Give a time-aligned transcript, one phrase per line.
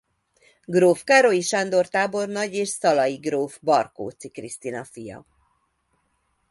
[0.65, 5.25] Gróf Károlyi Sándor tábornagy és szalai gróf Barkóczy Krisztina fia.